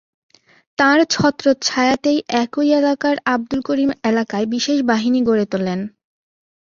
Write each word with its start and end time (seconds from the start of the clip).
তাঁর 0.77 0.99
ছত্রচ্ছায়াতেই 1.13 2.19
একই 2.43 2.67
এলাকার 2.79 3.15
আবদুল 3.25 3.61
করিম 3.61 3.89
এলাকায় 4.09 4.47
বিশেষ 4.53 4.77
বাহিনী 4.89 5.19
গড়ে 5.27 5.45
তোলেন। 5.51 5.79